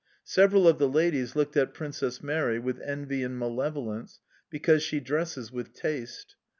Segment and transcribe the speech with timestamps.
[0.23, 5.51] Several of the ladies looked at Princess Mary with envy and malevolence, because she dresses
[5.51, 6.37] with taste.